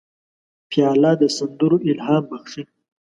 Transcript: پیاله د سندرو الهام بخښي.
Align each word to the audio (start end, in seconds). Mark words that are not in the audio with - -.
پیاله 0.69 1.11
د 1.21 1.23
سندرو 1.37 1.77
الهام 1.91 2.23
بخښي. 2.29 2.63